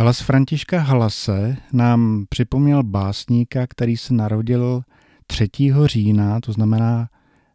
Hlas 0.00 0.20
Františka 0.20 0.80
Halase 0.80 1.56
nám 1.72 2.24
připomněl 2.28 2.82
básníka, 2.82 3.66
který 3.66 3.96
se 3.96 4.14
narodil 4.14 4.82
3. 5.26 5.48
října, 5.84 6.40
to 6.40 6.52
znamená 6.52 7.08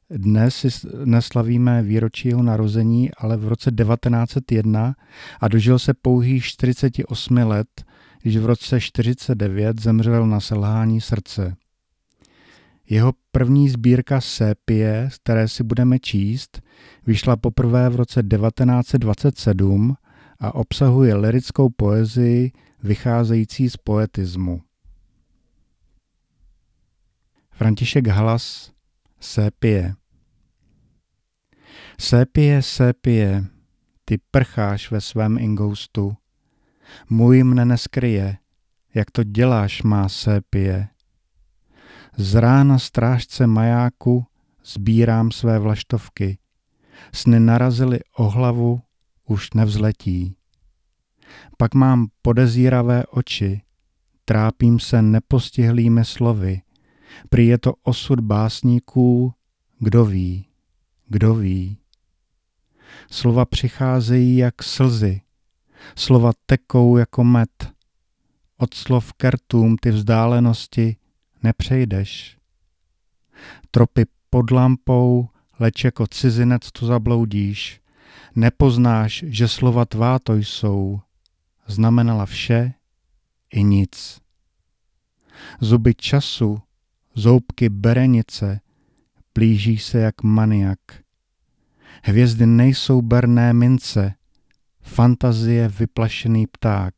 dnes 0.10 0.86
neslavíme 1.06 1.84
výročí 1.84 2.28
jeho 2.28 2.44
narození, 2.44 3.12
ale 3.18 3.38
v 3.38 3.48
roce 3.48 3.72
1901 3.72 4.96
a 5.40 5.48
dožil 5.48 5.80
se 5.80 5.94
pouhých 5.94 6.46
48 6.46 7.38
let, 7.38 7.68
když 8.22 8.38
v 8.38 8.46
roce 8.46 8.82
49 8.82 9.82
zemřel 9.82 10.28
na 10.28 10.40
selhání 10.40 11.02
srdce. 11.02 11.56
Jeho 12.90 13.14
první 13.32 13.70
sbírka 13.70 14.22
Sépie, 14.22 15.10
které 15.16 15.48
si 15.48 15.64
budeme 15.64 16.00
číst, 16.00 16.62
vyšla 17.08 17.36
poprvé 17.36 17.90
v 17.90 17.96
roce 17.96 18.24
1927 18.24 19.96
a 20.40 20.56
obsahuje 20.56 21.16
lirickou 21.16 21.70
poezii 21.70 22.52
vycházející 22.84 23.70
z 23.70 23.78
poetismu. 23.78 24.62
František 27.52 28.08
Halas 28.08 28.72
Sépie 29.20 29.96
Sépie, 32.00 32.62
sépie, 32.62 33.46
ty 34.06 34.18
prcháš 34.32 34.92
ve 34.92 35.02
svém 35.02 35.38
ingoustu, 35.38 36.18
můj 37.10 37.44
mne 37.44 37.66
neskryje, 37.66 38.38
jak 38.94 39.12
to 39.12 39.24
děláš, 39.24 39.84
má 39.84 40.10
sépie. 40.10 40.88
Z 42.18 42.36
rána 42.36 42.80
strážce 42.80 43.48
majáku 43.48 44.26
sbírám 44.64 45.32
své 45.32 45.60
vlaštovky, 45.60 46.38
sny 47.14 47.40
narazily 47.40 48.00
o 48.18 48.30
hlavu, 48.30 48.82
už 49.26 49.54
nevzletí. 49.54 50.36
Pak 51.58 51.74
mám 51.74 52.08
podezíravé 52.22 53.06
oči, 53.06 53.62
trápím 54.26 54.80
se 54.80 55.02
nepostihlými 55.02 56.06
slovy, 56.06 56.62
prý 57.30 57.48
je 57.48 57.58
to 57.58 57.74
osud 57.84 58.20
básníků, 58.20 59.34
kdo 59.80 60.06
ví, 60.06 60.48
kdo 61.08 61.36
ví. 61.36 61.78
Slova 63.12 63.46
přicházejí 63.46 64.38
jak 64.38 64.64
slzy, 64.64 65.22
slova 65.96 66.32
tekou 66.46 66.98
jako 66.98 67.24
med. 67.24 67.76
Od 68.58 68.74
slov 68.74 69.14
kertům 69.14 69.78
ty 69.78 69.92
vzdálenosti 69.92 70.96
nepřejdeš. 71.44 72.38
Tropy 73.72 74.06
pod 74.30 74.52
lampou, 74.52 75.30
leč 75.60 75.84
jako 75.84 76.08
cizinec 76.08 76.72
tu 76.72 76.86
zabloudíš. 76.86 77.82
Nepoznáš, 78.36 79.24
že 79.28 79.48
slova 79.48 79.86
tvá 79.86 80.20
to 80.20 80.36
jsou. 80.36 81.02
Znamenala 81.68 82.26
vše 82.26 82.74
i 83.54 83.64
nic. 83.64 84.22
Zuby 85.60 85.96
času, 85.96 86.62
zoubky 87.16 87.70
berenice, 87.70 88.60
plíží 89.34 89.78
se 89.78 90.00
jak 90.00 90.24
maniak. 90.24 90.80
Hvězdy 92.04 92.46
nejsou 92.46 93.02
berné 93.02 93.54
mince, 93.54 94.14
fantazie 94.82 95.68
vyplašený 95.68 96.48
pták. 96.48 96.94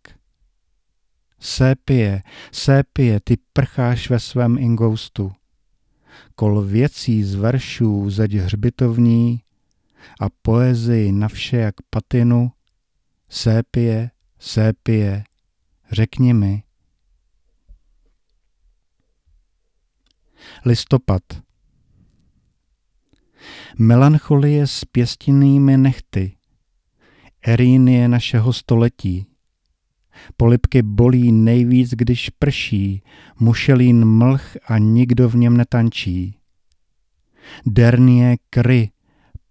Sépie, 1.40 2.22
sépie, 2.52 3.20
ty 3.20 3.38
prcháš 3.54 4.10
ve 4.10 4.20
svém 4.20 4.58
ingoustu. 4.58 5.32
Kol 6.36 6.62
věcí 6.62 7.24
z 7.24 7.36
veršů 7.36 8.10
zeď 8.10 8.34
hřbitovní 8.34 9.42
a 10.20 10.30
poezii 10.42 11.12
na 11.12 11.28
vše 11.28 11.58
jak 11.58 11.76
patinu, 11.90 12.52
sépie, 13.30 14.12
sépie, 14.40 15.24
řekni 15.92 16.34
mi. 16.34 16.64
Listopad 20.66 21.24
Melancholie 23.80 24.68
s 24.68 24.86
pěstinými 24.86 25.78
nechty, 25.78 26.38
erínie 27.42 28.08
našeho 28.08 28.54
století. 28.54 29.26
Polipky 30.38 30.82
bolí 30.82 31.32
nejvíc, 31.32 31.90
když 31.90 32.30
prší, 32.30 33.04
mušelín 33.40 34.06
mlh 34.06 34.58
a 34.68 34.78
nikdo 34.78 35.30
v 35.30 35.36
něm 35.36 35.58
netančí. 35.58 36.40
Dernie 37.66 38.38
kry, 38.50 38.92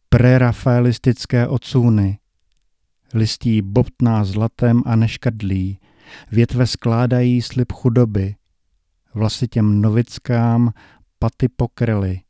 prerafaelistické 0.09 1.49
odsůny, 1.49 2.19
listí 3.15 3.63
bobtná 3.63 4.25
zlatem 4.25 4.83
a 4.87 4.97
neškadlí, 4.97 5.79
větve 6.33 6.67
skládají 6.67 7.43
slib 7.43 7.73
chudoby, 7.73 8.35
vlasy 9.15 9.49
těm 9.49 9.81
novickám 9.81 10.73
paty 11.19 11.49
pokryly. 11.49 12.21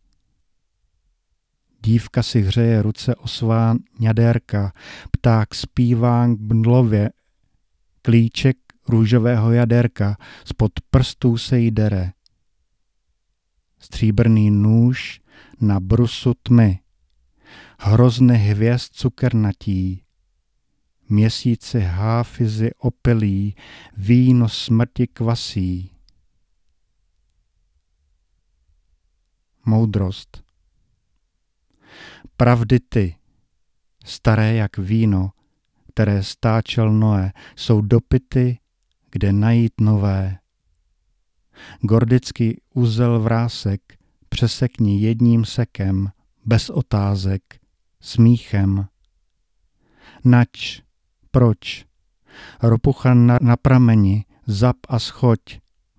Dívka 1.84 2.22
si 2.22 2.40
hřeje 2.40 2.82
ruce 2.82 3.14
o 3.14 3.28
svá 3.28 3.76
ňadérka, 4.00 4.72
pták 5.10 5.54
zpívá 5.54 6.26
k 6.26 6.38
bndlově, 6.38 7.10
klíček 8.02 8.56
růžového 8.88 9.52
jaderka, 9.52 10.16
spod 10.44 10.72
prstů 10.90 11.38
se 11.38 11.58
jí 11.58 11.70
dere. 11.70 12.12
Stříbrný 13.78 14.50
nůž 14.50 15.20
na 15.60 15.80
brusu 15.80 16.32
tmy, 16.42 16.80
hrozny 17.78 18.36
hvězd 18.38 18.92
cukernatí, 18.92 20.02
měsíci 21.08 21.80
háfizy 21.80 22.70
opilí, 22.78 23.56
víno 23.96 24.48
smrti 24.48 25.06
kvasí. 25.06 25.92
Moudrost 29.66 30.42
Pravdy 32.36 32.80
ty, 32.80 33.16
staré 34.04 34.54
jak 34.54 34.78
víno, 34.78 35.30
které 35.88 36.22
stáčel 36.22 36.92
Noé, 36.92 37.32
jsou 37.56 37.80
dopity, 37.80 38.58
kde 39.10 39.32
najít 39.32 39.72
nové. 39.80 40.38
Gordický 41.80 42.60
úzel 42.74 43.20
vrásek 43.20 43.98
přesekni 44.28 45.00
jedním 45.00 45.44
sekem, 45.44 46.10
bez 46.44 46.70
otázek, 46.70 47.42
smíchem. 48.06 48.88
Nač, 50.24 50.82
proč? 51.30 51.84
Ropucha 52.62 53.14
na, 53.14 53.38
na 53.42 53.56
prameni, 53.56 54.24
zap 54.46 54.76
a 54.88 54.98
schoď, 54.98 55.40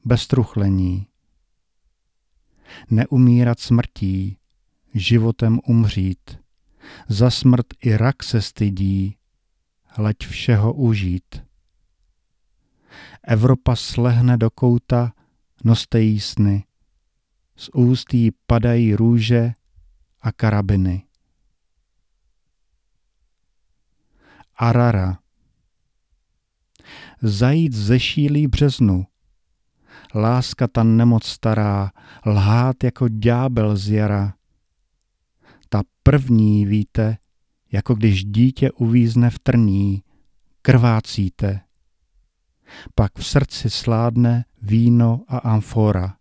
bez 0.06 0.28
truchlení. 0.28 1.08
Neumírat 2.90 3.60
smrtí, 3.60 4.38
životem 4.94 5.60
umřít. 5.68 6.40
Za 7.08 7.30
smrt 7.30 7.66
i 7.84 7.98
rak 7.98 8.24
se 8.24 8.42
stydí, 8.42 9.18
hleď 9.86 10.18
všeho 10.28 10.74
užít. 10.74 11.44
Evropa 13.24 13.76
slehne 13.76 14.38
do 14.38 14.50
kouta, 14.50 15.14
noste 15.64 16.02
jí 16.02 16.20
sny. 16.20 16.64
Z 17.56 17.70
úst 17.74 18.14
jí 18.14 18.32
padají 18.48 18.96
růže 18.96 19.54
a 20.22 20.32
karabiny. 20.32 21.07
Arara 24.58 25.20
Zajít 27.22 27.74
ze 27.74 28.00
šílí 28.00 28.48
březnu, 28.48 29.06
láska 30.16 30.68
ta 30.68 30.84
nemoc 30.84 31.26
stará, 31.26 31.92
lhát 32.26 32.84
jako 32.84 33.08
ďábel 33.08 33.78
z 33.78 33.90
jara, 33.90 34.34
ta 35.70 35.84
první, 36.04 36.66
víte, 36.66 37.18
jako 37.72 37.96
když 37.96 38.24
dítě 38.24 38.72
uvízne 38.72 39.30
v 39.30 39.40
trní, 39.40 40.04
krvácíte. 40.62 41.62
Pak 42.96 43.18
v 43.18 43.28
srdci 43.28 43.70
sládne 43.70 44.46
víno 44.62 45.24
a 45.28 45.38
amfora 45.38 46.18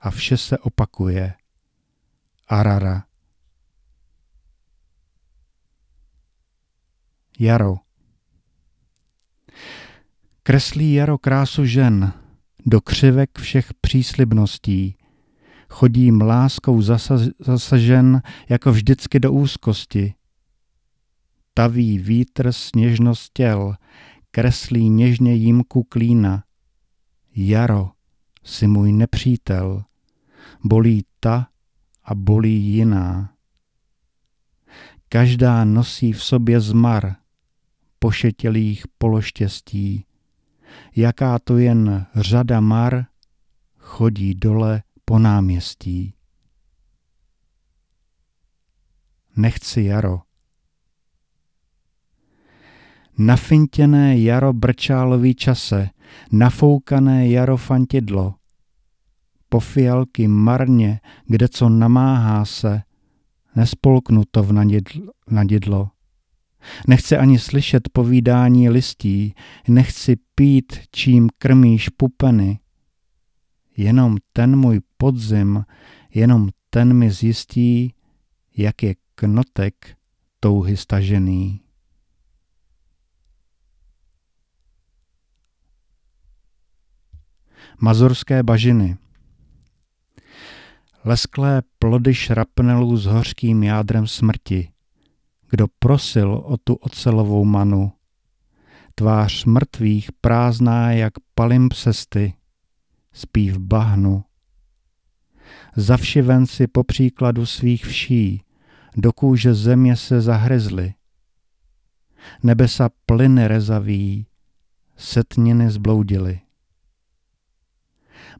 a 0.00 0.10
vše 0.10 0.36
se 0.36 0.58
opakuje. 0.58 1.34
Arara. 2.48 3.09
Jaro. 7.42 7.76
Kreslí 10.42 10.92
jaro 10.92 11.18
krásu 11.18 11.64
žen, 11.64 12.12
do 12.66 12.80
křivek 12.80 13.38
všech 13.38 13.74
příslibností, 13.80 14.96
chodím 15.68 16.20
láskou 16.20 16.82
zasažen 17.38 18.22
jako 18.48 18.72
vždycky 18.72 19.20
do 19.20 19.32
úzkosti. 19.32 20.14
Taví 21.54 21.98
vítr 21.98 22.52
sněžnost 22.52 23.30
těl, 23.32 23.74
kreslí 24.30 24.88
něžně 24.88 25.34
jímku 25.34 25.82
klína. 25.82 26.44
Jaro, 27.36 27.90
si 28.44 28.66
můj 28.66 28.92
nepřítel, 28.92 29.84
bolí 30.64 31.04
ta 31.20 31.48
a 32.04 32.14
bolí 32.14 32.62
jiná. 32.62 33.32
Každá 35.08 35.64
nosí 35.64 36.12
v 36.12 36.22
sobě 36.24 36.60
zmar, 36.60 37.19
pošetělých 38.00 38.84
pološtěstí, 38.98 40.04
jaká 40.96 41.38
to 41.38 41.58
jen 41.58 42.06
řada 42.16 42.60
mar 42.60 43.04
chodí 43.78 44.34
dole 44.34 44.82
po 45.04 45.18
náměstí. 45.18 46.14
Nechci 49.36 49.82
jaro. 49.82 50.20
Nafintěné 53.18 54.18
jaro 54.20 54.52
brčálový 54.52 55.34
čase, 55.34 55.90
nafoukané 56.32 57.28
jaro 57.28 57.56
fantidlo. 57.56 58.34
Po 59.48 59.60
marně, 60.28 61.00
kde 61.26 61.48
co 61.48 61.68
namáhá 61.68 62.44
se, 62.44 62.82
nespolknu 63.56 64.22
to 64.30 64.42
v 64.42 64.52
nadidlo. 65.30 65.90
Nechci 66.88 67.16
ani 67.16 67.38
slyšet 67.38 67.88
povídání 67.92 68.68
listí, 68.68 69.34
nechci 69.68 70.16
pít, 70.34 70.78
čím 70.92 71.28
krmíš 71.38 71.88
pupeny. 71.88 72.58
Jenom 73.76 74.16
ten 74.32 74.56
můj 74.56 74.80
podzim, 74.96 75.64
jenom 76.14 76.48
ten 76.70 76.94
mi 76.94 77.10
zjistí, 77.10 77.94
jak 78.56 78.82
je 78.82 78.94
knotek 79.14 79.96
touhy 80.40 80.76
stažený. 80.76 81.60
Mazorské 87.80 88.42
bažiny 88.42 88.98
Lesklé 91.04 91.62
plody 91.78 92.14
šrapnelů 92.14 92.96
s 92.96 93.06
hořkým 93.06 93.62
jádrem 93.62 94.06
smrti. 94.06 94.69
Kdo 95.50 95.66
prosil 95.78 96.32
o 96.32 96.56
tu 96.56 96.74
ocelovou 96.74 97.44
manu. 97.44 97.92
Tvář 98.94 99.44
mrtvých 99.44 100.12
prázdná 100.20 100.92
jak 100.92 101.12
palimpsesty, 101.34 102.34
spí 103.12 103.50
v 103.50 103.58
bahnu. 103.58 104.24
Zavšivenci 105.76 106.66
po 106.66 106.84
příkladu 106.84 107.46
svých 107.46 107.86
vší, 107.86 108.42
do 108.96 109.12
kůže 109.12 109.54
země 109.54 109.96
se 109.96 110.20
zahryzly. 110.20 110.94
Nebesa 112.42 112.90
plyny 113.06 113.48
rezaví, 113.48 114.26
setniny 114.96 115.70
zbloudily. 115.70 116.40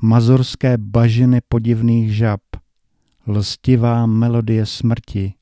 Mazorské 0.03 0.79
bažiny 0.79 1.41
podivných 1.49 2.17
žab, 2.17 2.41
lstivá 3.27 4.07
melodie 4.07 4.67
smrti, 4.67 5.35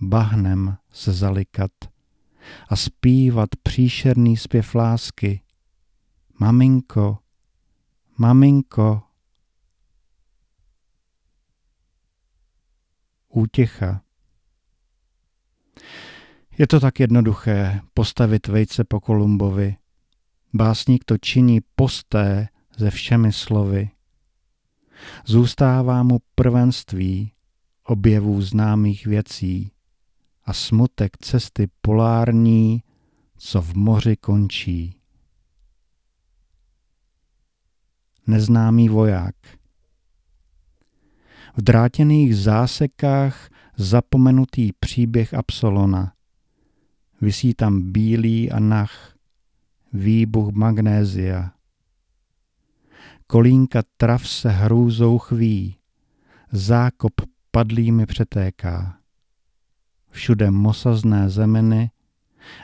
bahnem 0.00 0.76
se 0.92 1.12
zalikat 1.12 1.70
a 2.68 2.76
zpívat 2.76 3.48
příšerný 3.62 4.36
zpěv 4.36 4.74
lásky. 4.74 5.40
Maminko, 6.40 7.18
maminko, 8.18 9.02
útěcha. 13.28 14.02
Je 16.58 16.66
to 16.66 16.80
tak 16.80 17.00
jednoduché 17.00 17.80
postavit 17.94 18.46
vejce 18.46 18.84
po 18.84 19.00
Kolumbovi. 19.00 19.76
Básník 20.54 21.04
to 21.04 21.18
činí 21.18 21.60
posté 21.76 22.48
ze 22.76 22.90
všemi 22.90 23.32
slovy. 23.32 23.90
Zůstává 25.24 26.02
mu 26.02 26.18
prvenství 26.34 27.32
objevů 27.84 28.42
známých 28.42 29.06
věcí 29.06 29.72
a 30.46 30.52
smutek 30.52 31.16
cesty 31.18 31.68
polární, 31.80 32.82
co 33.36 33.62
v 33.62 33.74
moři 33.74 34.16
končí. 34.16 34.96
Neznámý 38.26 38.88
voják 38.88 39.34
v 41.56 41.62
drátěných 41.62 42.36
zásekách 42.36 43.48
zapomenutý 43.76 44.72
příběh 44.72 45.34
Absolona. 45.34 46.12
Vysí 47.20 47.54
tam 47.54 47.92
bílý 47.92 48.50
a 48.52 48.58
nach, 48.60 49.16
výbuch 49.92 50.52
magnézia. 50.52 51.52
Kolínka 53.26 53.82
trav 53.96 54.28
se 54.28 54.50
hrůzou 54.50 55.18
chví, 55.18 55.76
zákop 56.52 57.12
padlými 57.50 58.06
přetéká. 58.06 58.98
Všude 60.10 60.50
mosazné 60.50 61.30
zeminy 61.30 61.90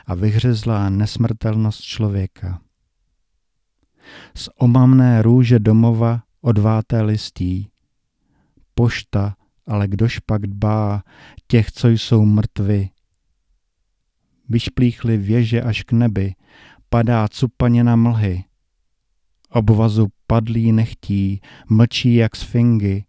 a 0.05 0.15
vyhřezlá 0.15 0.89
nesmrtelnost 0.89 1.81
člověka. 1.81 2.61
Z 4.35 4.49
omamné 4.57 5.21
růže 5.21 5.59
domova 5.59 6.23
odváté 6.41 7.01
listí, 7.01 7.69
pošta, 8.73 9.35
ale 9.67 9.87
kdož 9.87 10.19
pak 10.19 10.47
dbá 10.47 11.03
těch, 11.47 11.71
co 11.71 11.87
jsou 11.87 12.25
mrtvi. 12.25 12.89
Vyšplíchly 14.49 15.17
věže 15.17 15.61
až 15.61 15.83
k 15.83 15.91
nebi, 15.91 16.35
padá 16.89 17.27
cupanina 17.27 17.95
mlhy. 17.95 18.43
Obvazu 19.49 20.07
padlí 20.27 20.71
nechtí, 20.71 21.41
mlčí 21.69 22.15
jak 22.15 22.35
sfingy. 22.35 23.05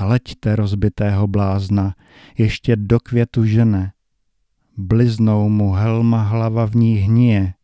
Hleďte 0.00 0.56
rozbitého 0.56 1.26
blázna, 1.26 1.94
ještě 2.38 2.76
do 2.76 3.00
květu 3.00 3.44
žene. 3.44 3.92
Bliznou 4.76 5.48
mu 5.48 5.72
helma 5.72 6.22
hlava 6.22 6.66
v 6.66 6.74
ní 6.74 6.94
hníje. 6.96 7.54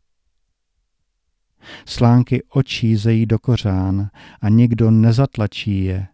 Slánky 1.86 2.42
očí 2.48 2.96
zejí 2.96 3.26
do 3.26 3.38
kořán 3.38 4.10
a 4.40 4.48
nikdo 4.48 4.90
nezatlačí 4.90 5.84
je. 5.84 6.06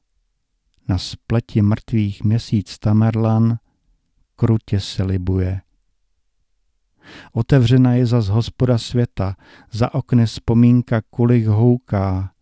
Na 0.88 0.98
spleti 0.98 1.62
mrtvých 1.62 2.24
měsíc 2.24 2.78
Tamerlan 2.78 3.58
krutě 4.36 4.80
se 4.80 5.02
libuje. 5.02 5.60
Otevřena 7.32 7.94
je 7.94 8.06
zas 8.06 8.26
hospoda 8.26 8.78
světa, 8.78 9.36
za 9.70 9.94
okny 9.94 10.26
vzpomínka 10.26 11.00
kulich 11.10 11.46
houká. 11.46 12.32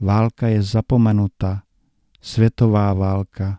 Válka 0.00 0.48
je 0.48 0.62
zapomenuta, 0.62 1.62
světová 2.20 2.94
válka. 2.94 3.58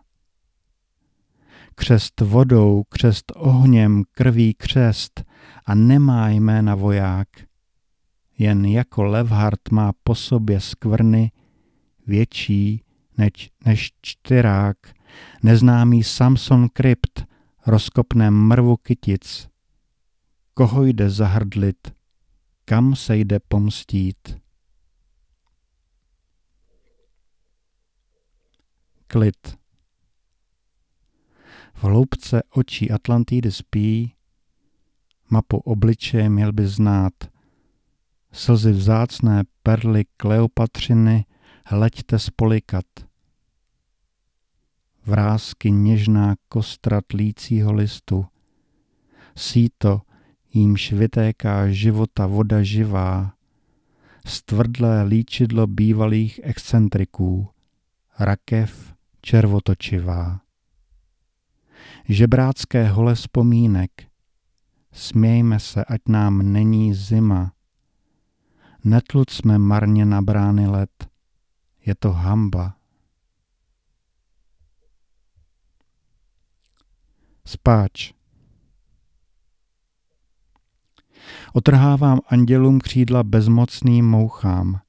Křest 1.74 2.20
vodou, 2.20 2.82
křest 2.88 3.32
ohněm, 3.36 4.02
krví 4.12 4.54
křest 4.54 5.24
a 5.64 5.74
nemá 5.74 6.28
jména 6.28 6.74
voják. 6.74 7.28
Jen 8.38 8.64
jako 8.64 9.04
Levhart 9.04 9.70
má 9.70 9.92
po 10.04 10.14
sobě 10.14 10.60
skvrny 10.60 11.32
větší 12.06 12.84
než, 13.18 13.50
než 13.64 13.92
čtyrák, 14.02 14.76
neznámý 15.42 16.04
Samson 16.04 16.68
Krypt 16.68 17.24
rozkopne 17.66 18.30
mrvu 18.30 18.76
kytic. 18.76 19.48
Koho 20.54 20.84
jde 20.84 21.10
zahrdlit, 21.10 21.94
kam 22.64 22.96
se 22.96 23.16
jde 23.16 23.38
pomstít? 23.48 24.39
Klid. 29.12 29.58
V 31.74 31.84
hloubce 31.84 32.42
očí 32.50 32.90
Atlantidy 32.90 33.52
spí, 33.52 34.14
mapu 35.30 35.56
obličeje 35.56 36.28
měl 36.28 36.52
by 36.52 36.66
znát. 36.66 37.12
Slzy 38.32 38.72
vzácné 38.72 39.42
perly 39.62 40.04
Kleopatřiny 40.16 41.24
hleďte 41.66 42.18
spolikat. 42.18 42.84
Vrázky 45.06 45.70
něžná 45.70 46.34
kostra 46.48 47.00
tlícího 47.06 47.72
listu, 47.72 48.26
síto, 49.36 50.00
jímž 50.52 50.92
vytéká 50.92 51.70
života 51.70 52.26
voda 52.26 52.62
živá, 52.62 53.34
stvrdlé 54.26 55.02
líčidlo 55.02 55.66
bývalých 55.66 56.40
excentriků, 56.42 57.48
rakev 58.18 58.89
červotočivá. 59.22 60.40
Žebrácké 62.08 62.88
hole 62.88 63.14
vzpomínek, 63.14 63.90
smějme 64.92 65.60
se, 65.60 65.84
ať 65.84 66.00
nám 66.08 66.52
není 66.52 66.94
zima. 66.94 67.52
Netlucme 68.84 69.58
marně 69.58 70.04
na 70.04 70.22
brány 70.22 70.66
let, 70.66 71.08
je 71.86 71.94
to 71.94 72.12
hamba. 72.12 72.76
Spáč. 77.46 78.12
Otrhávám 81.52 82.20
andělům 82.28 82.80
křídla 82.80 83.22
bezmocným 83.22 84.10
mouchám. 84.10 84.80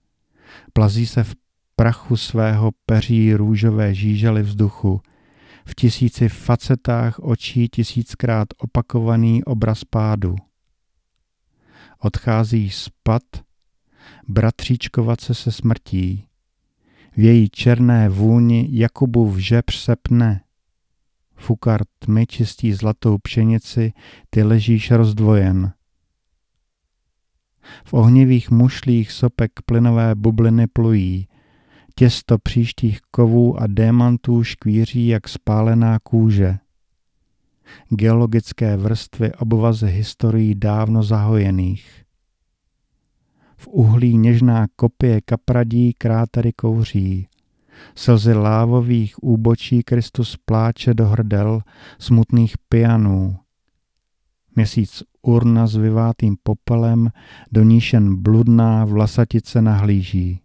Plazí 0.74 1.08
se 1.08 1.24
v 1.24 1.36
prachu 1.82 2.18
svého 2.18 2.72
peří 2.86 3.34
růžové 3.34 3.96
žížely 3.96 4.44
vzduchu, 4.44 5.02
v 5.66 5.76
tisíci 5.76 6.30
facetách 6.30 7.20
očí 7.20 7.70
tisíckrát 7.70 8.48
opakovaný 8.58 9.44
obraz 9.44 9.84
pádu. 9.84 10.36
Odchází 12.00 12.70
spad 12.70 13.24
bratříčkovat 14.28 15.22
se 15.22 15.34
se 15.34 15.52
smrtí. 15.52 16.28
V 17.18 17.20
její 17.20 17.50
černé 17.50 18.10
vůni 18.10 18.68
Jakubův 18.72 19.38
žebř 19.38 19.76
se 19.76 19.96
pne. 19.96 20.42
Fukar 21.36 21.82
tmy 22.00 22.26
čistí 22.26 22.74
zlatou 22.74 23.18
pšenici, 23.18 23.94
ty 24.30 24.44
ležíš 24.44 24.92
rozdvojen. 24.92 25.74
V 27.86 27.94
ohnivých 27.94 28.52
mušlích 28.52 29.12
sopek 29.12 29.52
plynové 29.66 30.16
bubliny 30.16 30.68
plují. 30.68 31.28
Těsto 31.96 32.38
příštích 32.38 33.00
kovů 33.12 33.62
a 33.62 33.68
démantů 33.68 34.44
škvíří 34.44 35.08
jak 35.08 35.30
spálená 35.30 36.00
kůže. 36.00 36.58
Geologické 37.90 38.78
vrstvy 38.78 39.32
obvazy 39.34 39.88
historií 39.88 40.56
dávno 40.56 41.04
zahojených. 41.04 42.04
V 43.58 43.68
uhlí 43.68 44.18
něžná 44.18 44.68
kopie 44.76 45.22
kapradí 45.22 45.94
krátery 45.94 46.54
kouří. 46.54 47.28
Slzy 47.96 48.34
lávových 48.34 49.24
úbočí 49.24 49.84
Kristus 49.84 50.38
pláče 50.46 50.94
do 50.94 51.08
hrdel 51.08 51.62
smutných 52.00 52.58
pianů. 52.70 53.38
Měsíc 54.56 55.04
urna 55.22 55.68
s 55.68 55.76
vyvátým 55.76 56.36
popelem, 56.44 57.10
do 57.52 57.64
níž 57.64 57.94
jen 57.94 58.16
bludná 58.16 58.86
vlasatice 58.86 59.62
nahlíží. 59.62 60.41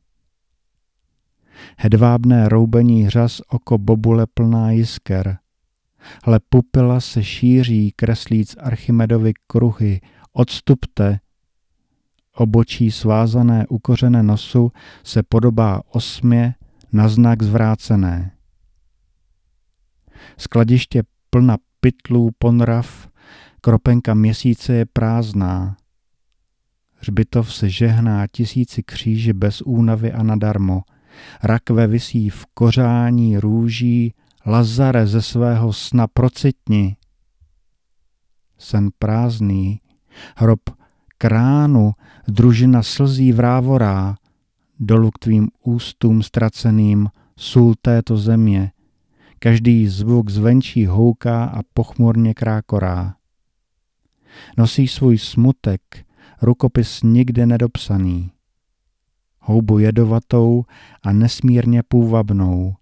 Hedvábné 1.78 2.48
roubení 2.48 3.10
řas 3.10 3.40
oko 3.48 3.78
bobule 3.78 4.26
plná 4.34 4.70
jisker. 4.70 5.38
Hle 6.25 6.40
pupila 6.48 7.00
se 7.00 7.25
šíří, 7.25 7.92
kreslíc 7.96 8.56
Archimedovi 8.60 9.32
kruhy. 9.46 10.00
Odstupte! 10.32 11.20
Obočí 12.34 12.90
svázané 12.90 13.66
ukořené 13.68 14.22
nosu 14.22 14.72
se 15.04 15.22
podobá 15.22 15.82
osmě 15.92 16.54
na 16.92 17.08
znak 17.08 17.42
zvrácené. 17.42 18.32
Skladiště 20.38 21.02
plna 21.30 21.56
pytlů 21.80 22.30
ponrav 22.38 23.08
Kropenka 23.60 24.14
měsíce 24.14 24.75
je 24.75 24.86
prázdná. 24.86 25.76
Hřbitov 26.94 27.54
se 27.54 27.70
žehná 27.70 28.26
tisíci 28.26 28.82
kříži 28.82 29.32
bez 29.32 29.62
únavy 29.62 30.12
a 30.12 30.22
nadarmo. 30.22 30.82
Rakve 31.42 31.87
visí 31.87 32.30
v 32.30 32.46
kořání 32.54 33.38
růží, 33.38 34.14
Lazare 34.46 35.06
ze 35.06 35.23
svého 35.23 35.73
sna 35.73 36.06
procitni. 36.06 36.96
Sen 38.58 38.88
prázdný, 38.99 39.80
hrob 40.37 40.61
kránu, 41.18 41.92
družina 42.28 42.82
slzí 42.82 43.32
vrávorá, 43.32 44.16
dolu 44.80 45.11
k 45.11 45.18
tvým 45.18 45.49
ústům 45.64 46.23
ztraceným, 46.23 47.08
sůl 47.37 47.75
této 47.82 48.16
země. 48.16 48.73
Každý 49.38 49.88
zvuk 49.88 50.30
zvenčí 50.30 50.87
houká 50.87 51.44
a 51.44 51.61
pochmurně 51.75 52.35
krákorá. 52.35 53.14
Nosí 54.58 54.88
svůj 54.88 55.18
smutek, 55.18 55.80
rukopis 56.42 57.02
nikde 57.02 57.46
nedopsaný. 57.46 58.30
Houbu 59.49 59.79
jedovatou 59.79 60.65
a 61.03 61.12
nesmírně 61.12 61.83
půvabnou, 61.83 62.75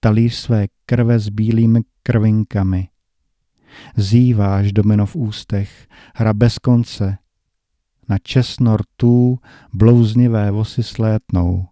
talíř 0.00 0.34
své 0.34 0.66
krve 0.86 1.18
s 1.18 1.28
bílými 1.28 1.80
krvinkami. 2.02 2.88
Zýváš 3.96 4.72
domino 4.72 5.06
v 5.06 5.16
ústech, 5.16 5.88
hra 6.14 6.32
bez 6.32 6.58
konce, 6.58 7.18
na 8.08 8.18
česno 8.18 8.76
rtů 8.76 9.38
blouznivé 9.72 10.50
vosy 10.50 10.82
slétnou. 10.82 11.66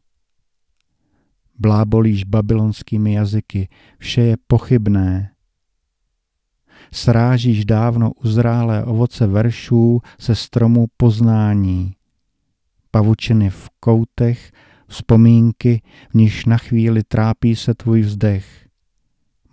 Blábolíš 1.59 2.25
babylonskými 2.25 3.13
jazyky, 3.13 3.69
vše 3.99 4.21
je 4.21 4.37
pochybné, 4.47 5.33
srážíš 6.93 7.65
dávno 7.65 8.13
uzrálé 8.13 8.85
ovoce 8.85 9.27
veršů 9.27 10.01
se 10.21 10.35
stromu 10.35 10.87
poznání. 10.97 11.95
Pavučiny 12.95 13.51
v 13.51 13.71
koutech, 13.81 14.53
vzpomínky, 14.89 15.83
v 16.11 16.15
níž 16.15 16.47
na 16.47 16.57
chvíli 16.57 17.03
trápí 17.03 17.57
se 17.57 17.75
tvůj 17.75 18.01
vzdech. 18.01 18.69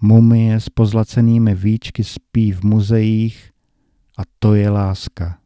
Mumie 0.01 0.59
s 0.59 0.69
pozlacenými 0.69 1.55
víčky 1.55 2.03
spí 2.03 2.51
v 2.51 2.63
muzeích 2.63 3.51
a 4.17 4.21
to 4.39 4.55
je 4.55 4.69
láska. 4.69 5.39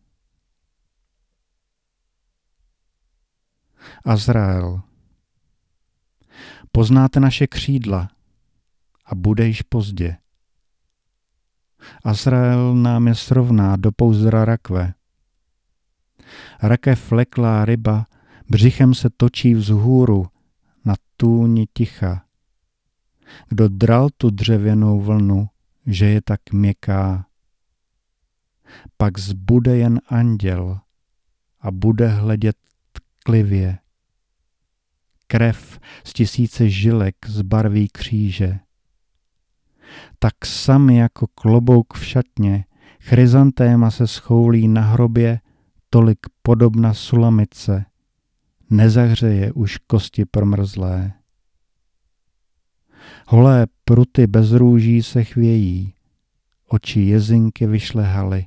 Azrael. 4.06 4.82
Poznáte 6.72 7.20
naše 7.20 7.48
křídla 7.48 8.10
a 9.06 9.16
bude 9.16 9.48
již 9.48 9.62
pozdě. 9.62 10.18
Azrael 12.04 12.76
nám 12.76 13.08
je 13.08 13.16
srovná 13.16 13.76
do 13.76 13.92
pouzdra 13.92 14.46
rakve. 14.46 14.94
Rakev 16.62 17.02
fleklá 17.02 17.66
ryba 17.66 18.06
břichem 18.50 18.94
se 18.94 19.10
točí 19.18 19.54
vzhůru 19.54 20.28
na 20.86 20.96
tůni 21.18 21.68
ticha. 21.74 22.26
Kdo 23.50 23.68
dral 23.68 24.10
tu 24.18 24.30
dřevěnou 24.30 25.02
vlnu, 25.02 25.48
že 25.86 26.06
je 26.06 26.22
tak 26.22 26.40
měkká. 26.52 27.26
Pak 28.98 29.20
zbude 29.20 29.78
jen 29.78 30.02
anděl 30.08 30.80
a 31.62 31.72
bude 31.72 32.08
hledět 32.08 32.56
tklivě. 32.92 33.78
Krev 35.28 35.80
z 36.04 36.14
tisíce 36.14 36.70
žilek 36.70 37.16
zbarví 37.28 37.88
kříže 37.88 38.60
tak 40.20 40.46
sami 40.46 40.98
jako 40.98 41.28
klobouk 41.28 41.94
v 41.94 42.06
šatně, 42.06 42.66
chryzantéma 43.00 43.92
se 43.92 44.08
schoulí 44.08 44.68
na 44.68 44.82
hrobě, 44.82 45.40
tolik 45.94 46.20
podobna 46.42 46.94
sulamice, 46.94 47.86
nezahřeje 48.70 49.54
už 49.54 49.78
kosti 49.78 50.26
promrzlé. 50.26 51.14
Holé 53.28 53.68
pruty 53.86 54.28
bez 54.28 54.52
růží 54.52 55.04
se 55.04 55.24
chvějí, 55.24 55.94
oči 56.68 57.02
jezinky 57.02 57.68
vyšlehaly, 57.68 58.46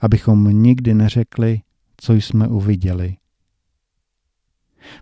abychom 0.00 0.62
nikdy 0.62 0.94
neřekli, 0.94 1.60
co 1.96 2.12
jsme 2.12 2.48
uviděli. 2.48 3.16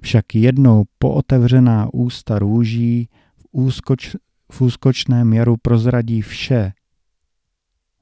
Však 0.00 0.34
jednou 0.34 0.84
pootevřená 0.98 1.94
ústa 1.94 2.38
růží 2.38 3.08
v 3.36 3.46
úskoč, 3.52 4.16
v 4.52 4.60
úskočném 4.60 5.32
jaru 5.32 5.56
prozradí 5.56 6.22
vše. 6.22 6.72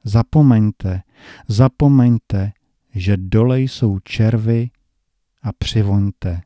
Zapomeňte, 0.04 1.02
zapomeňte, 1.48 2.52
že 2.94 3.16
dole 3.16 3.60
jsou 3.60 3.98
červy 3.98 4.70
a 5.42 5.52
přivoňte. 5.52 6.40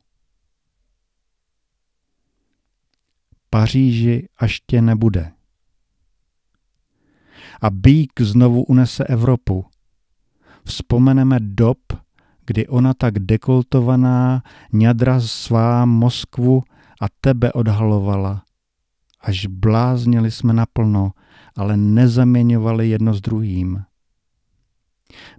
Paříži 3.49 4.29
až 4.37 4.59
tě 4.67 4.81
nebude. 4.81 5.31
A 7.61 7.69
bík 7.69 8.21
znovu 8.21 8.63
unese 8.63 9.03
Evropu. 9.03 9.65
Vzpomeneme 10.65 11.39
dob, 11.39 11.77
kdy 12.45 12.67
ona 12.67 12.93
tak 12.93 13.19
dekoltovaná 13.19 14.43
ňadra 14.73 15.19
svá 15.19 15.85
Moskvu 15.85 16.63
a 17.01 17.05
tebe 17.21 17.53
odhalovala 17.53 18.43
až 19.21 19.45
bláznili 19.45 20.31
jsme 20.31 20.53
naplno, 20.53 21.11
ale 21.55 21.77
nezaměňovali 21.77 22.89
jedno 22.89 23.13
s 23.13 23.21
druhým. 23.21 23.83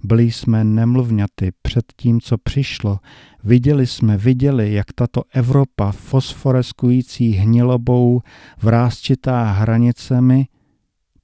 Byli 0.05 0.33
jsme 0.33 0.65
nemluvňaty 0.65 1.53
před 1.63 1.85
tím, 1.97 2.21
co 2.21 2.39
přišlo. 2.39 2.99
Viděli 3.45 3.87
jsme, 3.87 4.17
viděli, 4.17 4.73
jak 4.73 4.93
tato 4.93 5.23
Evropa 5.33 5.93
fosforeskující 5.93 7.33
hnilobou 7.33 8.21
vrázčitá 8.63 9.45
hranicemi 9.45 10.47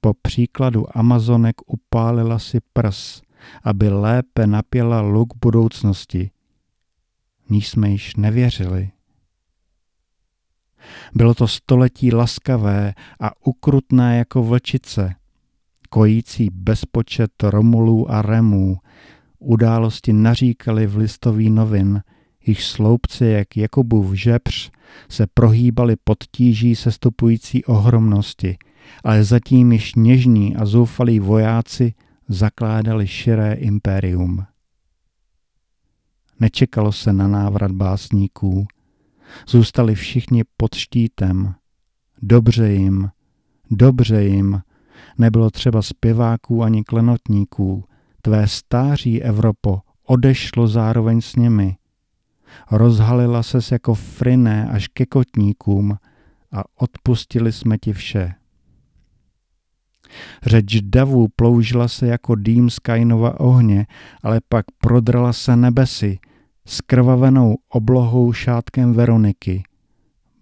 po 0.01 0.13
příkladu 0.13 0.97
Amazonek 0.97 1.55
upálila 1.65 2.39
si 2.39 2.57
prs, 2.73 3.21
aby 3.63 3.89
lépe 3.89 4.47
napěla 4.47 5.01
luk 5.01 5.33
budoucnosti. 5.41 6.31
Níž 7.49 7.67
jsme 7.69 7.89
již 7.89 8.15
nevěřili. 8.15 8.91
Bylo 11.15 11.33
to 11.33 11.47
století 11.47 12.13
laskavé 12.13 12.93
a 13.19 13.47
ukrutné 13.47 14.17
jako 14.17 14.43
vlčice, 14.43 15.15
kojící 15.89 16.49
bezpočet 16.53 17.43
Romulů 17.43 18.11
a 18.11 18.21
Remů. 18.21 18.77
Události 19.39 20.13
naříkali 20.13 20.87
v 20.87 20.97
listový 20.97 21.49
novin, 21.49 22.01
jich 22.45 22.63
sloupci 22.63 23.25
jak 23.25 23.57
Jakubův 23.57 24.13
žebř 24.13 24.71
se 25.09 25.27
prohýbali 25.33 25.95
pod 26.03 26.17
tíží 26.31 26.75
sestupující 26.75 27.65
ohromnosti, 27.65 28.57
ale 29.03 29.23
zatím 29.23 29.71
již 29.71 29.95
něžní 29.95 30.55
a 30.55 30.65
zoufalí 30.65 31.19
vojáci 31.19 31.93
zakládali 32.27 33.07
širé 33.07 33.53
impérium. 33.53 34.45
Nečekalo 36.39 36.91
se 36.91 37.13
na 37.13 37.27
návrat 37.27 37.71
básníků. 37.71 38.67
Zůstali 39.47 39.95
všichni 39.95 40.43
pod 40.57 40.75
štítem. 40.75 41.55
Dobře 42.21 42.73
jim, 42.73 43.09
dobře 43.71 44.23
jim. 44.23 44.61
Nebylo 45.17 45.49
třeba 45.49 45.81
zpěváků 45.81 46.63
ani 46.63 46.83
klenotníků. 46.83 47.83
Tvé 48.21 48.47
stáří 48.47 49.23
Evropo 49.23 49.79
odešlo 50.07 50.67
zároveň 50.67 51.21
s 51.21 51.35
nimi. 51.35 51.75
Rozhalila 52.71 53.43
ses 53.43 53.71
jako 53.71 53.93
friné 53.93 54.69
až 54.69 54.87
ke 54.87 55.05
kotníkům 55.05 55.97
a 56.51 56.63
odpustili 56.75 57.51
jsme 57.51 57.77
ti 57.77 57.93
vše. 57.93 58.33
Řeč 60.45 60.81
davů 60.81 61.27
ploužila 61.35 61.87
se 61.87 62.07
jako 62.07 62.35
dým 62.35 62.69
z 62.69 62.79
Kainova 62.79 63.39
ohně, 63.39 63.87
ale 64.23 64.39
pak 64.49 64.65
prodrala 64.77 65.33
se 65.33 65.55
nebesy, 65.55 66.19
krvavenou 66.85 67.55
oblohou 67.69 68.33
šátkem 68.33 68.93
Veroniky. 68.93 69.63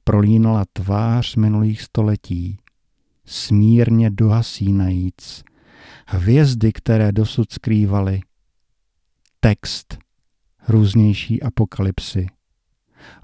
Prolínala 0.04 0.66
tvář 0.74 1.36
minulých 1.36 1.82
století, 1.82 2.58
smírně 3.26 4.10
dohasínajíc. 4.10 5.44
Hvězdy, 6.08 6.74
které 6.74 7.12
dosud 7.12 7.52
skrývaly. 7.52 8.22
Text 9.40 9.98
různější 10.68 11.44
apokalypsy. 11.44 12.28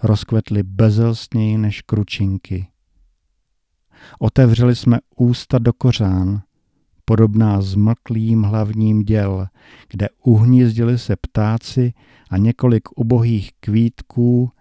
Rozkvetly 0.03 0.63
bezelstněji 0.63 1.57
než 1.57 1.81
kručinky. 1.81 2.67
Otevřeli 4.19 4.75
jsme 4.75 4.99
ústa 5.15 5.59
do 5.59 5.73
kořán, 5.73 6.41
podobná 7.05 7.61
zmlklým 7.61 8.43
hlavním 8.43 9.03
děl, 9.03 9.47
kde 9.89 10.09
uhnízdili 10.23 10.99
se 10.99 11.15
ptáci 11.15 11.93
a 12.29 12.37
několik 12.37 12.99
ubohých 12.99 13.51
kvítků. 13.59 14.51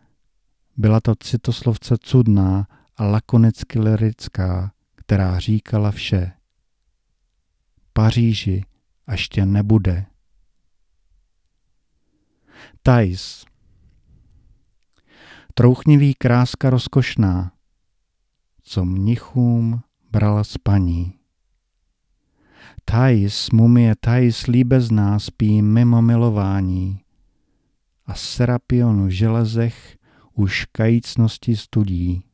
Byla 0.76 1.00
to 1.00 1.14
citoslovce 1.14 1.96
cudná 2.00 2.66
a 2.96 3.06
lakonicky 3.06 3.78
lirická, 3.78 4.72
která 5.10 5.38
říkala 5.38 5.90
vše. 5.90 6.32
Paříži 7.92 8.64
až 9.06 9.28
tě 9.28 9.46
nebude. 9.46 10.06
Tajs. 12.82 13.44
Trouchnivý 15.54 16.14
kráska 16.14 16.70
rozkošná, 16.70 17.52
co 18.62 18.84
mnichům 18.84 19.80
brala 20.10 20.44
spaní. 20.44 21.18
Thais, 22.84 23.50
mumie 23.50 23.94
Thais 24.00 24.46
líbezná 24.46 25.18
spí 25.18 25.62
mimo 25.62 26.02
milování 26.02 27.00
a 28.06 28.14
Serapion 28.14 29.06
v 29.06 29.10
železech 29.10 29.98
už 30.34 30.64
kajícnosti 30.64 31.56
studí. 31.56 32.29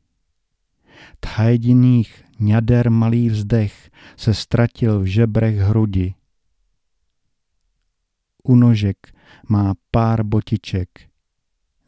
Thajdiných 1.37 2.23
ňader 2.39 2.89
malý 2.89 3.29
vzdech 3.29 3.89
se 4.17 4.33
ztratil 4.33 4.99
v 4.99 5.05
žebrech 5.05 5.57
hrudi. 5.57 6.15
U 8.43 8.55
nožek 8.55 8.97
má 9.49 9.73
pár 9.91 10.23
botiček. 10.23 10.89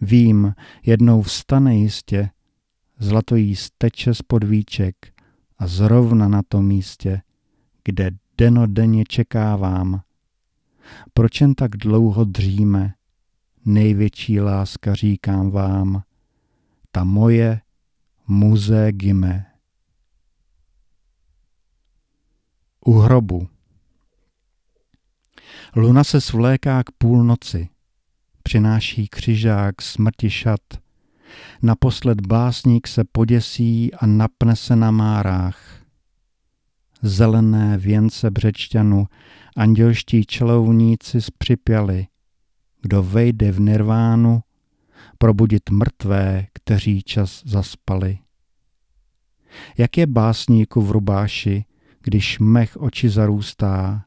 Vím, 0.02 0.54
jednou 0.86 1.22
vstane 1.22 1.76
jistě, 1.76 2.30
zlato 3.00 3.36
jí 3.36 3.56
steče 3.56 4.14
z 4.14 4.22
podvíček 4.22 4.96
a 5.58 5.68
zrovna 5.68 6.28
na 6.28 6.42
tom 6.48 6.68
místě, 6.68 7.22
kde 7.84 8.12
denodenně 8.38 9.04
čekávám. 9.08 10.02
Proč 11.14 11.42
jen 11.42 11.56
tak 11.56 11.72
dlouho 11.78 12.24
dříme? 12.24 12.94
Největší 13.66 14.40
láska 14.40 14.94
říkám 14.94 15.52
vám, 15.52 16.04
ta 16.92 17.04
moje 17.04 17.62
muze 18.28 18.92
gime. 18.92 19.49
U 22.90 22.94
hrobu. 22.94 23.48
Luna 25.76 26.04
se 26.04 26.22
svléká 26.22 26.84
k 26.84 26.92
půlnoci, 26.98 27.70
přináší 28.44 29.08
křižák 29.08 29.82
smrti 29.82 30.30
šat. 30.30 30.60
Naposled 31.62 32.28
básník 32.28 32.88
se 32.88 33.04
poděsí 33.12 33.94
a 33.94 34.06
napne 34.06 34.56
se 34.56 34.76
na 34.76 34.92
márách. 34.92 35.84
Zelené 37.02 37.78
věnce 37.78 38.32
břečťanu 38.32 39.08
andělští 39.58 40.26
čelovníci 40.26 41.22
zpřipěli. 41.22 42.08
Kdo 42.82 43.04
vejde 43.04 43.52
v 43.52 43.60
nirvánu, 43.60 44.44
probudit 45.18 45.70
mrtvé, 45.70 46.48
kteří 46.54 47.02
čas 47.02 47.42
zaspali. 47.46 48.20
Jak 49.78 49.98
je 49.98 50.08
básníku 50.08 50.82
v 50.82 50.92
rubáši, 50.92 51.66
když 52.04 52.40
mech 52.40 52.78
oči 52.78 53.10
zarůstá, 53.10 54.06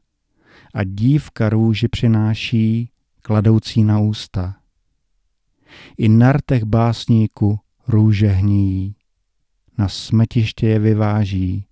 a 0.73 0.83
dívka 0.83 1.49
růži 1.49 1.87
přináší, 1.87 2.89
kladoucí 3.21 3.83
na 3.83 3.99
ústa. 3.99 4.55
I 5.97 6.09
na 6.09 6.31
rtech 6.31 6.63
básníku 6.63 7.59
růže 7.87 8.27
hníjí, 8.27 8.95
na 9.77 9.87
smetiště 9.87 10.67
je 10.67 10.79
vyváží 10.79 11.65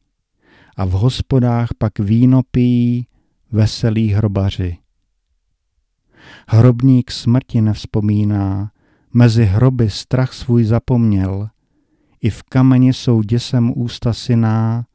a 0.77 0.85
v 0.85 0.91
hospodách 0.91 1.69
pak 1.77 1.99
víno 1.99 2.41
pijí 2.51 3.07
veselí 3.51 4.09
hrobaři. 4.09 4.77
Hrobník 6.47 7.11
smrti 7.11 7.61
nevzpomíná, 7.61 8.71
mezi 9.13 9.45
hroby 9.45 9.89
strach 9.89 10.33
svůj 10.33 10.63
zapomněl, 10.63 11.49
i 12.21 12.29
v 12.29 12.43
kameni 12.43 12.93
jsou 12.93 13.21
děsem 13.21 13.73
ústa 13.75 14.13
syná 14.13 14.85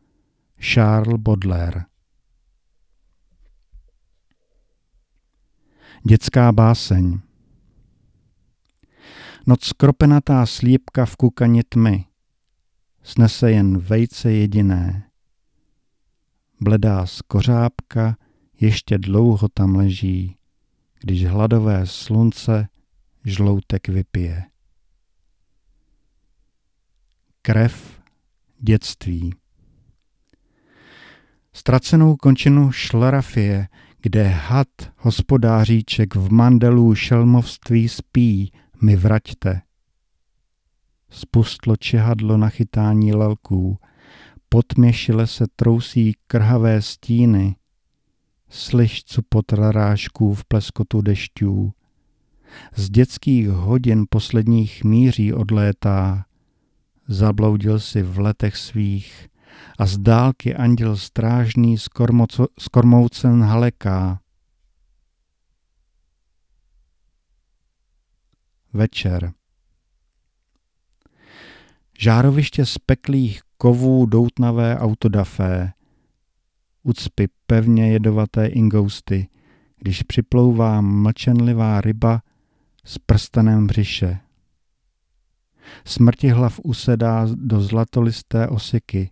Charles 0.60 1.20
Baudelaire. 1.20 1.84
Dětská 6.08 6.52
báseň 6.52 7.18
Noc 9.46 9.64
skropenatá 9.64 10.46
slípka 10.46 11.06
v 11.06 11.16
kukani 11.16 11.62
tmy, 11.62 12.04
snese 13.02 13.50
jen 13.50 13.78
vejce 13.78 14.32
jediné. 14.32 15.10
Bledá 16.60 17.06
skořápka 17.06 18.16
ještě 18.60 18.98
dlouho 18.98 19.48
tam 19.48 19.74
leží, 19.74 20.36
když 21.00 21.24
hladové 21.24 21.86
slunce 21.86 22.68
žloutek 23.24 23.88
vypije. 23.88 24.44
Krev 27.42 28.00
dětství 28.58 29.34
Ztracenou 31.56 32.16
končinu 32.16 32.72
šlarafie 32.72 33.68
kde 34.02 34.28
had 34.28 34.68
hospodáříček 34.96 36.14
v 36.14 36.32
mandelů 36.32 36.94
šelmovství 36.94 37.88
spí, 37.88 38.52
mi 38.80 38.96
vraťte. 38.96 39.60
Spustlo 41.10 41.76
čehadlo 41.76 42.36
na 42.36 42.48
chytání 42.48 43.12
lelků, 43.12 43.78
potměšile 44.48 45.26
se 45.26 45.44
trousí 45.56 46.14
krhavé 46.26 46.82
stíny, 46.82 47.56
slyš 48.48 49.02
pod 49.28 49.52
rarážků 49.52 50.34
v 50.34 50.44
pleskotu 50.44 51.00
dešťů. 51.00 51.72
Z 52.74 52.90
dětských 52.90 53.48
hodin 53.48 54.04
posledních 54.10 54.84
míří 54.84 55.32
odlétá, 55.32 56.24
zabloudil 57.08 57.80
si 57.80 58.02
v 58.02 58.18
letech 58.18 58.56
svých, 58.56 59.28
a 59.78 59.86
z 59.86 59.98
dálky 59.98 60.54
anděl 60.54 60.96
strážný 60.96 61.76
skormoucen 62.58 63.42
haleká. 63.42 64.20
Večer. 68.72 69.32
Žároviště 71.98 72.66
z 72.66 72.78
peklých 72.78 73.42
kovů 73.56 74.06
doutnavé 74.06 74.78
autodafé, 74.78 75.72
ucpy 76.82 77.28
pevně 77.46 77.92
jedovaté 77.92 78.46
ingousty, 78.46 79.28
když 79.76 80.02
připlouvá 80.02 80.80
mlčenlivá 80.80 81.80
ryba 81.80 82.22
s 82.84 82.98
prstenem 82.98 83.66
břiše. 83.66 84.18
Smrti 85.84 86.28
hlav 86.28 86.60
usedá 86.64 87.26
do 87.34 87.60
zlatolisté 87.60 88.48
osiky, 88.48 89.10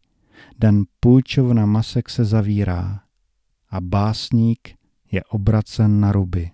Den 0.58 0.84
půjčovna 1.00 1.66
masek 1.66 2.10
se 2.10 2.24
zavírá 2.24 3.00
a 3.70 3.80
básník 3.80 4.74
je 5.12 5.24
obracen 5.24 6.00
na 6.00 6.12
ruby. 6.12 6.50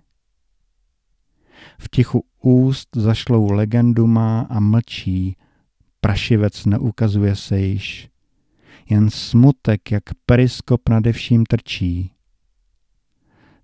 V 1.79 1.89
tichu 1.89 2.25
úst 2.43 2.89
zašlou 2.97 3.51
legendu 3.53 4.07
má 4.07 4.41
a 4.41 4.61
mlčí, 4.61 5.37
prašivec 6.01 6.67
neukazuje 6.67 7.37
se 7.37 7.61
již. 7.61 8.11
Jen 8.91 9.11
smutek, 9.11 9.91
jak 9.91 10.03
periskop 10.27 10.89
nade 10.89 11.13
vším 11.13 11.47
trčí. 11.47 12.13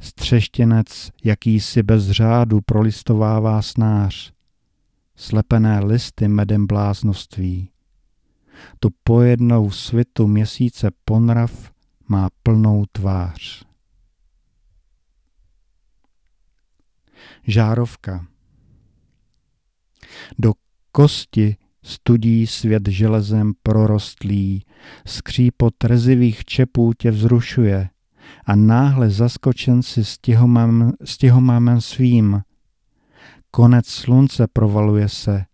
střeštěnec 0.01 1.11
jakýsi 1.25 1.83
bez 1.83 2.11
řádu 2.11 2.61
prolistovává 2.61 3.63
snář, 3.63 4.33
slepené 5.17 5.81
listy 5.85 6.29
medem 6.29 6.67
bláznoství. 6.67 7.71
Tu 8.81 8.89
pojednou 9.05 9.71
svitu 9.71 10.27
měsíce 10.27 10.91
ponrav 11.05 11.73
má 12.09 12.29
plnou 12.43 12.85
tvář. 12.93 13.65
Žárovka 17.47 18.27
Do 20.39 20.53
kosti 20.93 21.57
studí 21.83 22.47
svět 22.47 22.89
železem 22.89 23.53
prorostlý, 23.63 24.65
skřípot 25.07 25.85
rezivých 25.85 26.45
čepů 26.45 26.93
tě 26.99 27.11
vzrušuje 27.11 27.89
a 28.47 28.57
náhle 28.57 29.11
zaskočen 29.11 29.83
si 29.83 30.03
stihomamem 31.05 31.81
svým. 31.81 32.43
Konec 33.51 33.87
slunce 33.87 34.47
provaluje 34.53 35.09
se, 35.09 35.45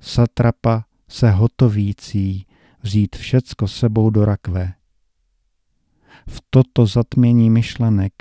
satrapa 0.00 0.84
se 1.10 1.30
hotovící, 1.30 2.46
vzít 2.82 3.16
všecko 3.16 3.68
sebou 3.68 4.10
do 4.10 4.24
rakve. 4.24 4.72
V 6.28 6.42
toto 6.50 6.86
zatmění 6.86 7.50
myšlenek 7.50 8.12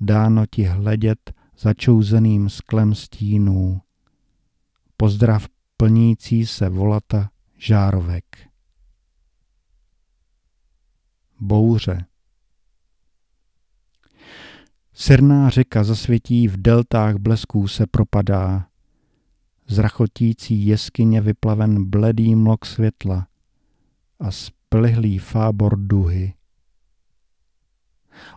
dáno 0.00 0.46
ti 0.50 0.62
hledět 0.62 1.32
začouzeným 1.58 2.48
sklem 2.48 2.94
stínů. 2.94 3.80
Pozdrav 4.96 5.46
plnící 5.76 6.46
se 6.46 6.68
volata 6.68 7.30
žárovek. 7.58 8.24
Bouře 11.40 12.06
Sirná 14.94 15.50
řeka 15.50 15.84
zasvětí 15.84 16.48
v 16.48 16.56
deltách 16.56 17.16
blesků 17.16 17.68
se 17.68 17.86
propadá. 17.86 18.68
Zrachotící 19.68 20.66
jeskyně 20.66 21.20
vyplaven 21.20 21.84
bledý 21.84 22.34
mlok 22.34 22.66
světla 22.66 23.26
a 24.20 24.30
splihlý 24.30 25.18
fábor 25.18 25.78
duhy. 25.78 26.34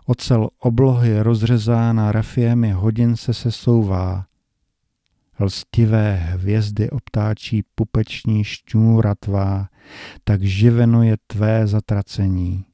Ocel 0.06 0.48
oblohy 0.58 1.20
rozřezána 1.20 2.12
rafiemi 2.12 2.70
hodin 2.70 3.16
se 3.16 3.34
sesouvá. 3.34 4.26
Lstivé 5.40 6.14
hvězdy 6.16 6.90
obtáčí 6.90 7.62
pupeční 7.74 8.44
šťůra 8.44 9.14
tvá, 9.14 9.68
tak 10.24 10.42
živeno 10.42 11.02
je 11.02 11.16
tvé 11.26 11.66
zatracení. 11.66 12.64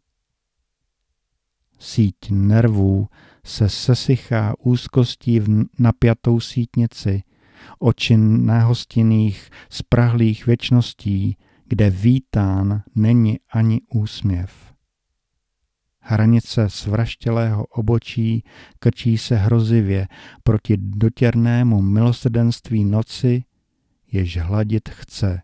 Síť 1.78 2.16
nervů 2.30 3.08
se 3.44 3.68
sesychá 3.68 4.54
úzkostí 4.58 5.40
v 5.40 5.48
napjatou 5.78 6.40
sítnici, 6.40 7.22
oči 7.78 8.16
nehostinných, 8.16 9.50
sprahlých 9.70 10.46
věčností, 10.46 11.36
kde 11.64 11.90
vítán 11.90 12.82
není 12.94 13.38
ani 13.52 13.80
úsměv. 13.94 14.74
Hranice 16.00 16.70
svraštělého 16.70 17.64
obočí 17.66 18.44
krčí 18.78 19.18
se 19.18 19.36
hrozivě 19.36 20.08
proti 20.42 20.76
dotěrnému 20.76 21.82
milosrdenství 21.82 22.84
noci, 22.84 23.44
jež 24.12 24.36
hladit 24.36 24.88
chce. 24.88 25.42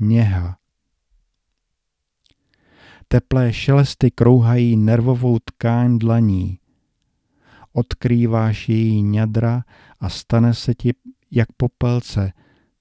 Něha 0.00 0.56
Teplé 3.08 3.52
šelesty 3.52 4.10
krouhají 4.10 4.76
nervovou 4.76 5.38
tkáň 5.38 5.98
dlaní. 5.98 6.58
Odkrýváš 7.76 8.68
její 8.68 9.02
ňadra 9.02 9.64
a 10.00 10.08
stane 10.08 10.54
se 10.54 10.74
ti 10.74 10.94
jak 11.30 11.52
popelce, 11.52 12.32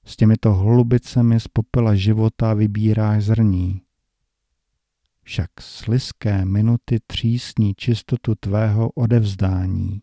s 0.05 0.15
těmito 0.15 0.53
hlubicemi 0.53 1.39
z 1.39 1.47
popela 1.47 1.95
života 1.95 2.53
vybíráš 2.53 3.23
zrní. 3.23 3.81
Však 5.23 5.49
sliské 5.60 6.45
minuty 6.45 6.99
třísní 7.08 7.73
čistotu 7.75 8.36
tvého 8.36 8.89
odevzdání. 8.89 10.01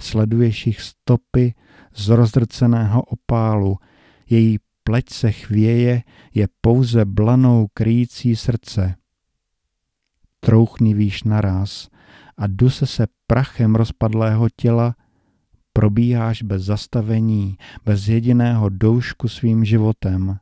Sleduješ 0.00 0.66
jich 0.66 0.80
stopy 0.80 1.54
z 1.94 2.08
rozdrceného 2.08 3.02
opálu, 3.02 3.78
její 4.30 4.58
pleť 4.84 5.10
se 5.10 5.32
chvěje, 5.32 6.02
je 6.34 6.48
pouze 6.60 7.04
blanou 7.04 7.66
kryjící 7.74 8.36
srdce. 8.36 8.94
Trouchnivíš 10.40 11.22
naraz 11.22 11.88
a 12.40 12.46
duse 12.46 12.86
se 12.86 13.06
prachem 13.26 13.74
rozpadlého 13.74 14.48
těla, 14.56 14.96
probíháš 15.72 16.42
bez 16.42 16.62
zastavení, 16.62 17.58
bez 17.84 18.08
jediného 18.08 18.68
doušku 18.68 19.28
svým 19.28 19.64
životem 19.64 20.38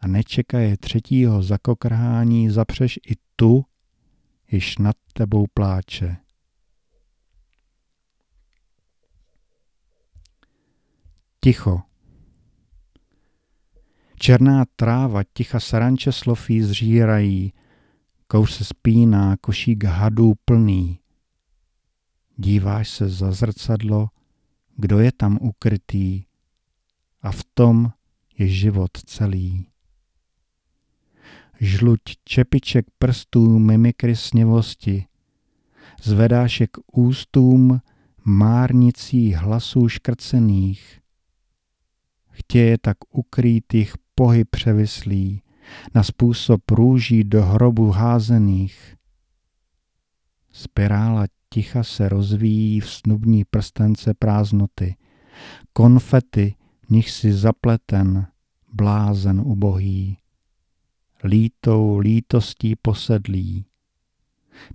a 0.00 0.06
nečekaje 0.06 0.76
třetího 0.76 1.42
zakokrhání 1.42 2.50
zapřeš 2.50 2.96
i 2.96 3.14
tu, 3.36 3.64
již 4.52 4.78
nad 4.78 4.96
tebou 5.12 5.46
pláče. 5.54 6.16
Ticho. 11.40 11.80
Černá 14.18 14.64
tráva 14.76 15.22
ticha 15.24 15.60
saranče 15.60 16.12
slofí 16.12 16.62
zřírají, 16.62 17.52
kouř 18.26 18.52
se 18.52 18.64
spíná, 18.64 19.36
košík 19.36 19.84
hadů 19.84 20.32
plný. 20.44 20.98
Díváš 22.36 22.90
se 22.90 23.08
za 23.08 23.32
zrcadlo, 23.32 24.08
kdo 24.76 24.98
je 24.98 25.12
tam 25.12 25.38
ukrytý 25.40 26.24
a 27.22 27.32
v 27.32 27.44
tom 27.54 27.92
je 28.38 28.48
život 28.48 28.90
celý. 29.06 29.66
Žluť 31.60 32.00
čepiček 32.24 32.86
prstů 32.98 33.58
mimikry 33.58 34.16
sněvosti, 34.16 35.06
zvedáš 36.02 36.60
je 36.60 36.66
k 36.66 36.78
ústům 36.92 37.80
márnicí 38.24 39.32
hlasů 39.32 39.88
škrcených. 39.88 41.00
Chtěje 42.30 42.78
tak 42.78 42.96
ukrýt 43.10 43.74
jich 43.74 43.94
pohyb 44.14 44.48
převislý, 44.50 45.42
na 45.94 46.02
způsob 46.02 46.70
růží 46.70 47.24
do 47.24 47.42
hrobu 47.42 47.90
házených. 47.90 48.96
Spirála 50.52 51.26
ticha 51.48 51.82
se 51.82 52.08
rozvíjí 52.08 52.80
v 52.80 52.90
snubní 52.90 53.44
prstence 53.44 54.14
prázdnoty. 54.14 54.96
Konfety, 55.72 56.54
nich 56.90 57.10
si 57.10 57.32
zapleten, 57.32 58.26
blázen 58.72 59.40
ubohý. 59.40 60.18
Lítou 61.24 61.98
lítostí 61.98 62.76
posedlí. 62.76 63.64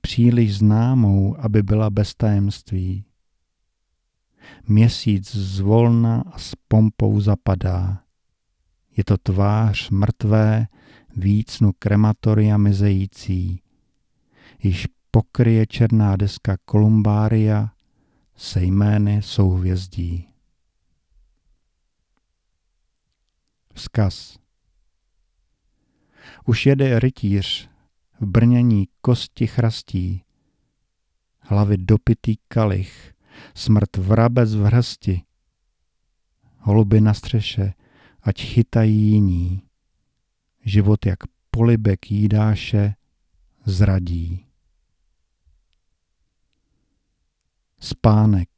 Příliš 0.02 0.58
známou, 0.58 1.36
aby 1.40 1.64
byla 1.64 1.90
bez 1.90 2.16
tajemství. 2.16 3.06
Měsíc 4.68 5.36
zvolna 5.36 6.24
a 6.32 6.40
s 6.40 6.56
pompou 6.68 7.20
zapadá. 7.20 8.04
Je 8.98 9.04
to 9.04 9.18
tvář 9.18 9.90
mrtvé, 9.90 10.68
vícnu 11.16 11.72
krematoria 11.80 12.58
mizející. 12.58 13.62
Již 14.64 14.88
pokryje 15.12 15.68
černá 15.68 16.16
deska 16.16 16.58
kolumbária 16.66 17.70
se 18.36 18.64
jmény 18.64 19.22
souhvězdí. 19.22 20.28
Vzkaz 23.74 24.40
Už 26.46 26.66
jede 26.66 27.00
rytíř 27.00 27.70
v 28.20 28.26
brnění 28.26 28.88
kosti 29.02 29.48
chrastí, 29.48 30.24
hlavy 31.40 31.78
dopitý 31.78 32.36
kalich, 32.48 33.14
smrt 33.56 33.98
vrabec 33.98 34.56
v 34.56 34.64
hrsti, 34.64 35.22
holuby 36.58 37.02
na 37.02 37.14
střeše, 37.14 37.74
ať 38.22 38.42
chytají 38.42 39.12
jiní. 39.12 39.62
Život 40.66 41.06
jak 41.06 41.20
polibek 41.52 42.12
jídáše 42.12 42.96
zradí. 43.66 44.51
Spánek 47.92 48.50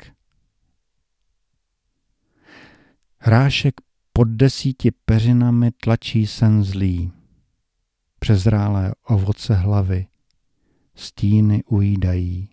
Hrášek 3.18 3.74
pod 4.14 4.28
desíti 4.28 4.92
peřinami 4.92 5.72
tlačí 5.72 6.28
sen 6.28 6.64
zlý. 6.64 7.12
Přezrálé 8.20 8.94
ovoce 9.08 9.56
hlavy 9.56 10.08
stíny 10.96 11.64
ujídají. 11.64 12.50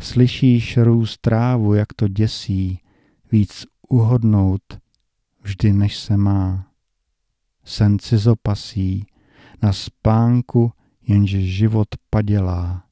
Slyšíš 0.00 0.76
růst 0.76 1.20
trávu, 1.20 1.74
jak 1.74 1.92
to 1.92 2.08
děsí, 2.08 2.80
víc 3.32 3.66
uhodnout 3.88 4.78
vždy 5.40 5.72
než 5.72 5.96
se 5.96 6.16
má. 6.16 6.72
Sen 7.64 7.98
cizopasí, 7.98 9.06
na 9.62 9.72
spánku 9.72 10.72
jenže 11.02 11.40
život 11.40 11.88
padělá. 12.10 12.85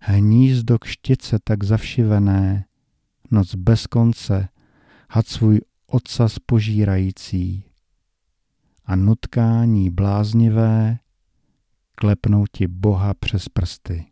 Hnízdo 0.00 0.78
kštice 0.78 1.38
tak 1.44 1.64
zavšivené, 1.64 2.64
noc 3.30 3.54
bez 3.54 3.86
konce, 3.86 4.48
had 5.10 5.26
svůj 5.26 5.60
ocas 5.86 6.38
požírající 6.38 7.64
a 8.84 8.96
nutkání 8.96 9.90
bláznivé 9.90 10.98
klepnou 11.94 12.44
ti 12.52 12.66
Boha 12.66 13.14
přes 13.14 13.48
prsty. 13.48 14.09